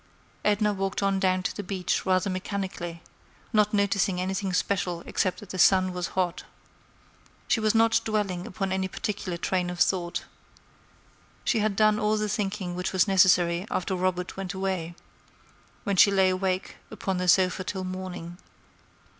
Edna 0.43 0.73
walked 0.73 1.03
on 1.03 1.19
down 1.19 1.43
to 1.43 1.55
the 1.55 1.61
beach 1.61 2.07
rather 2.07 2.27
mechanically, 2.27 3.03
not 3.53 3.71
noticing 3.71 4.19
anything 4.19 4.51
special 4.51 5.03
except 5.05 5.41
that 5.41 5.51
the 5.51 5.59
sun 5.59 5.93
was 5.93 6.07
hot. 6.17 6.43
She 7.47 7.59
was 7.59 7.75
not 7.75 8.01
dwelling 8.03 8.47
upon 8.47 8.71
any 8.71 8.87
particular 8.87 9.37
train 9.37 9.69
of 9.69 9.79
thought. 9.79 10.25
She 11.45 11.59
had 11.59 11.75
done 11.75 11.99
all 11.99 12.17
the 12.17 12.27
thinking 12.27 12.73
which 12.73 12.91
was 12.93 13.07
necessary 13.07 13.67
after 13.69 13.93
Robert 13.95 14.35
went 14.35 14.55
away, 14.55 14.95
when 15.83 15.97
she 15.97 16.09
lay 16.09 16.31
awake 16.31 16.77
upon 16.89 17.17
the 17.17 17.27
sofa 17.27 17.63
till 17.63 17.83
morning. 17.83 18.39